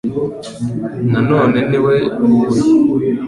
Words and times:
Na 1.11 1.19
none 1.29 1.59
ni 1.69 1.79
we 1.85 1.95
w'uyu 2.23 2.61